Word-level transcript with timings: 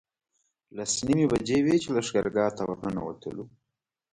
لس 0.77 0.93
نیمې 1.07 1.25
بجې 1.31 1.57
وې 1.65 1.75
چې 1.83 1.89
لښکرګاه 1.95 2.51
ته 2.57 2.63
ورنوتلو. 2.69 3.45